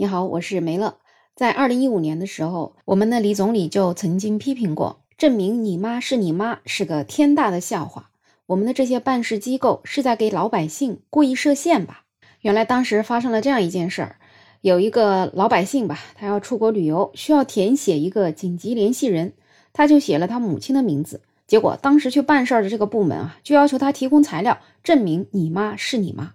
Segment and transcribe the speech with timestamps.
[0.00, 0.96] 你好，我是梅乐。
[1.36, 8.08] 在二零一五年的时候，我们的李总理就曾经批评过，证明你妈是你妈是个天大的笑话。
[8.46, 12.04] 我们的这些办事机构是在给老百姓故意设限吧？
[12.40, 14.16] 原来当时发生了这样一件事儿，
[14.62, 19.34] 有一个老百姓吧，他要出国旅游，需要填写一个紧急联系人，
[19.74, 21.20] 他就写了他母亲的名字。
[21.46, 26.32] 结果当时去办事儿的这个部门啊，就要求他提供材料证明你妈是你妈。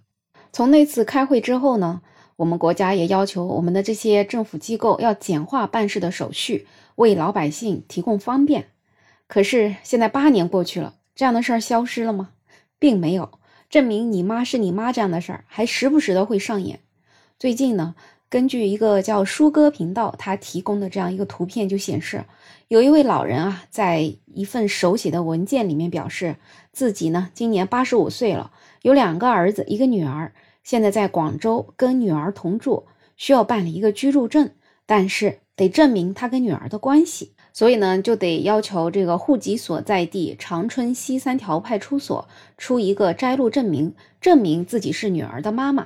[0.54, 2.04] 从那次开会之后呢？
[2.38, 8.68] 我们国家也要求我们的这些政府机构要简化办事的手续，为老百姓提供方便。
[9.28, 12.32] 可是现在八年过去了，这样的事儿消失了吗？
[12.78, 13.40] 并没有。
[13.70, 16.82] 证明你妈是你妈这样的事儿还时不时的会上演。
[17.40, 17.96] 最近呢，
[18.30, 22.26] 根据一个叫舒哥频道他提供的这样一个图片就显示，
[22.68, 26.36] 有一位老人啊，在一份手写的文件里面表示，
[26.74, 30.34] 自己呢今年八十五岁了，有两个儿子，一个女儿。
[30.66, 34.50] 现在在广州跟女儿同住，需要办理一个居住证，
[34.88, 45.86] 但是得证明他跟女儿的关系，所以呢就得要求这个户籍所在地长春西三条派出所出一个摘录证明，证明自己是女儿的妈妈。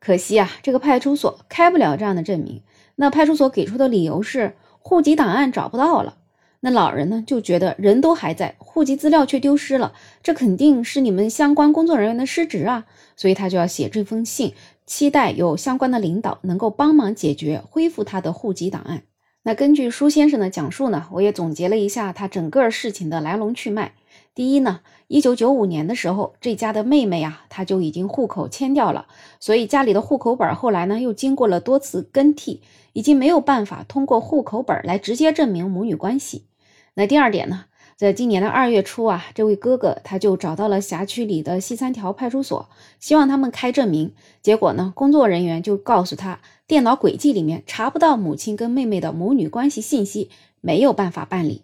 [0.00, 2.62] 可惜啊，这个派出所开不了这样的证明。
[2.96, 6.16] 那派出所给出的理由是户籍档案找不到了。
[6.60, 12.86] 那老人呢就觉得人都还在，户籍资料却丢失了，这肯定是你们相关工作人员的失职啊。
[13.16, 19.02] 所以他就要写这封信，期待有相关的领导能够帮忙解决，恢复他的户籍档案。
[19.42, 23.92] 那根据舒先生的讲述呢，我也总结了一下他整个事情的来龙去脉。
[24.36, 29.06] 第一呢，一九九五年的时候，这家的妹妹啊，她就已经户口迁掉了，
[29.40, 32.60] 所以家里的户口本后来呢又经过了多次更替，
[32.92, 36.44] 已经没有办法通过户口本来直接证明母女关系。
[36.92, 37.64] 那第二点呢？
[37.96, 42.68] 在今年的二月初啊，这位哥哥他就找到了辖区里的西三条派出所，
[43.00, 44.14] 希望他们开证明。
[44.42, 51.62] 结果呢，工作人员就告诉他，电脑轨迹里面查不到母亲跟妹妹的母女关系信息，没有办法办理。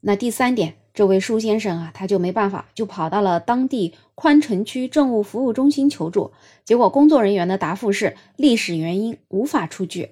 [0.00, 6.32] 那第三点，这位舒先生啊，他就没办法，就跑到了当地宽城区政务服务中心求助。
[6.64, 10.10] 结果工作人员的答复是历史原因无法出具。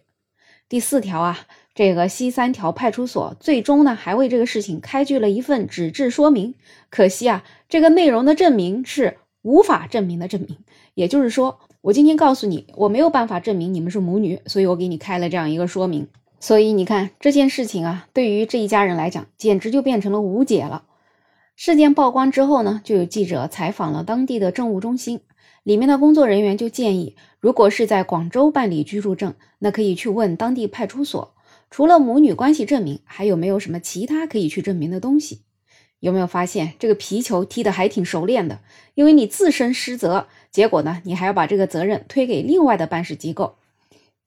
[0.69, 1.39] 第四条啊。
[1.75, 6.57] 这个西三条派出所最终呢，还为这个事情开具了一份纸质说明。
[6.91, 10.59] 可惜啊，这个内容的证明是无法证明的证明。
[10.95, 16.09] 也就是说，我今天告诉你，我没有办法证明你们是母女，所以我给你开了这样一个说明。
[16.41, 20.85] 所以你看这件事情啊，对于这一家人来讲，简直就变成了无解了。
[21.57, 25.21] 事件曝光之后呢，就有记者采访了当地的政务中心，
[25.65, 31.35] 里面的工作人员就建议，如果是在广州办理居住证，那可以去问当地派出所。
[31.71, 35.43] 除了母女关系证明，还有没有什么其他可以去证明的东西？
[35.99, 38.61] 有没有发现这个皮球踢得还挺熟练的？
[38.95, 43.57] 因为你自身失责，结果呢，你还要把这个责任推给另外的办事机构。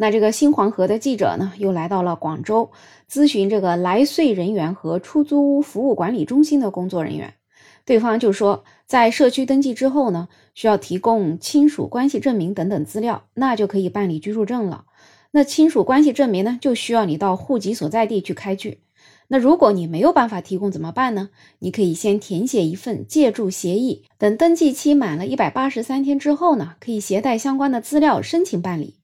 [0.02, 2.72] 那这个新黄河的记者呢，又来到了广州，
[3.08, 7.36] 咨询这个来穗人员和出租屋服务管理中心的工作人员，
[7.86, 14.86] 对方就说，在社区登记之后呢，需要提供亲属关系证明等等资料，那就可以办理居住证了。
[15.34, 18.82] 那亲属关系证明呢，就需要你到户籍所在地去开具。
[19.28, 21.30] 那如果你没有办法提供怎么办呢？
[21.60, 28.96] 你可以先填写一份借住协议，等登记期满了一百八十三天之后呢，可以携带相关的资料申请办理。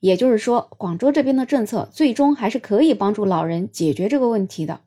[0.00, 4.80] 也就是说，广州这边的政策最终还是可以帮助老人解决这个问题的。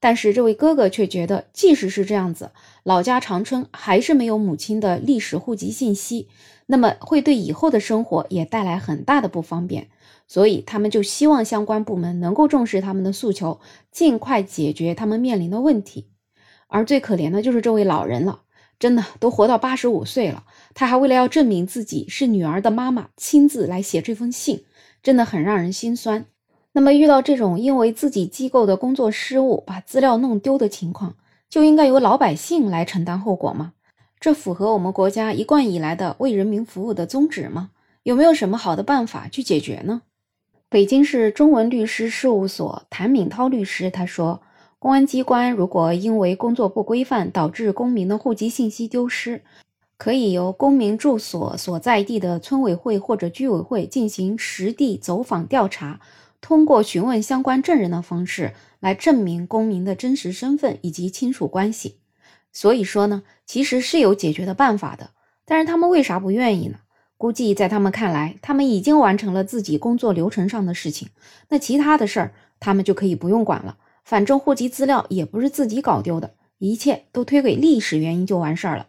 [0.00, 2.50] 但是这位哥哥却觉得，即使是这样子，
[2.82, 6.28] 老家长春还是没有母亲的历史户籍信息，
[6.66, 9.88] 那么会对以后的生活也带来很大的不方便。
[10.26, 13.60] 所以他们就希望相关部门能够重视他们的诉求，
[13.90, 16.08] 尽快解决他们面临的问题。
[16.66, 18.40] 而最可怜的就是这位老人了，
[18.78, 24.64] 真的都活到八十五岁了，他还为了要证明自己是女儿的妈妈，亲自来写这封信，
[25.02, 26.26] 真的很让人心酸。
[26.72, 31.14] 那么遇到这种因为自己机构的工作失误把资料弄丢的情况，
[31.48, 33.74] 就应该由老百姓来承担后果吗？
[34.18, 37.70] 这符合我们国家一贯以来的为人民服务的宗旨吗？
[38.02, 40.02] 有没有什么好的办法去解决呢？
[40.68, 44.42] 北京市中文律师事务所谭敏涛律师他说
[44.84, 49.40] ：“公安机关如果因为工作不规范导致公民的户籍信息丢失，
[49.96, 56.00] 可以由公民住所所在地的村委会或者居委会进行实地走访调查，
[56.42, 61.96] 通过询问相关证人的方式来证明公民的真实身份以及亲属关系。
[62.52, 65.12] 所以说呢，其实是有解决的办法的，
[65.46, 66.80] 但是他们为啥不愿意呢？”
[67.16, 71.08] 估计在他们看来，他们已经完成了自己工作流程上的事情，
[71.48, 73.78] 那其他的事儿他们就可以不用管了。
[74.04, 78.88] 反正户籍资料也不是自己搞丢的，一切都推给历史原因就完事儿了。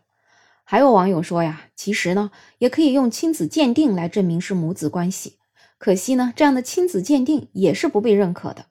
[0.63, 5.37] 还有网友说呀，其实呢也可以用亲子鉴定来证明是母子关系。
[5.77, 8.65] 可惜呢，这样的亲子鉴定也是不被认可的。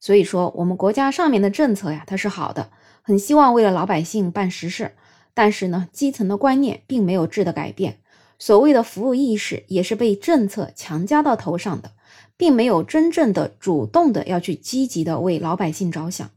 [0.00, 2.70] 所以说，我们国家上面的政策呀，它是好的，
[3.02, 4.94] 很希望为了老百姓办实事。
[5.34, 7.98] 但是呢，基层的观念并没有质的改变，
[8.38, 11.92] 所谓的服务意识也是被政策强加到头上的，
[12.38, 16.30] 并没有真正的主动的要去积极的为老百姓着想。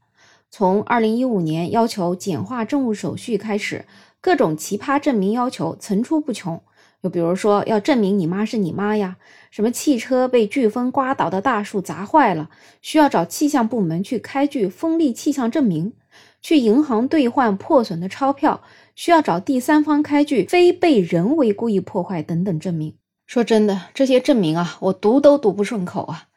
[0.50, 3.86] 从二零一五年要求简化政务手续开始，
[4.20, 6.62] 各种奇葩证明要求层出不穷。
[7.02, 9.18] 就比如说要证明你妈是你妈呀，
[9.50, 12.50] 什么汽车被飓风刮倒的大树砸坏了，
[12.82, 15.94] 需要找气象部门去开具风力气象证明；
[16.42, 18.62] 去银行兑换破损的钞票，
[18.94, 22.94] 需要找第三方开具非被人为故意破坏等等证明。
[23.32, 26.28] 说真的，这些证明啊，我读都读不顺口啊。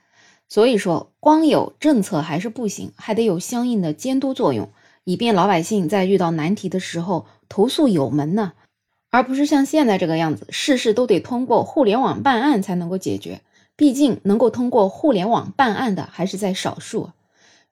[0.49, 4.71] 所以说，光有政策还是不行，还得有相应的监督作用，
[5.03, 8.53] 以便老百姓在遇到难题的时候投诉有门呢。
[9.11, 13.41] 而不是像现在这个样子，事事都得通过互联网办案才能够解决。
[13.75, 17.11] 毕竟能够通过互联网办案的还是在少数。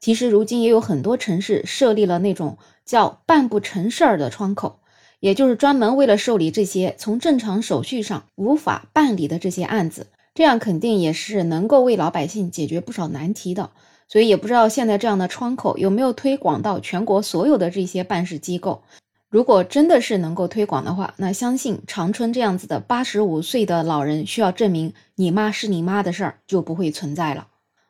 [0.00, 4.80] 其实如今也有很多城市设立了那种叫“办不成事儿”的窗口，
[5.22, 10.08] 也就是专门为了受理这些从正常手续上无法办理的这些案子。
[10.34, 13.70] 这样肯定也是能够为老百姓解决不少难题的。
[14.08, 18.82] 所以也不知道现在这样的窗口有没有推广到全国所有的这些办事机构。
[19.30, 27.46] 如果真的是能够推广的话，那相信长春这样子的八十五岁的老人需要证明你妈是你妈的事儿就不会存在了。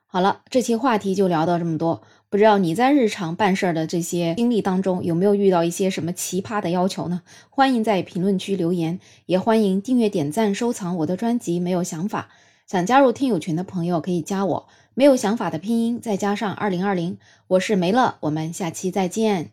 [0.07, 2.03] 好了，这期话题就聊到这么多。
[2.33, 7.21] 不知道你在日常办事儿的这些经历当中有没有遇到一些什么奇葩的要求呢？
[7.51, 11.61] 欢迎在评论区留言，也欢迎订阅、点赞、收藏我的专辑。
[11.61, 12.31] 没有想法，
[12.67, 14.67] 想加入听友群的朋友可以加我。
[14.95, 17.19] 没有想法的拼音再加上二零二零，
[17.49, 19.51] 我是梅乐，我们下期再见。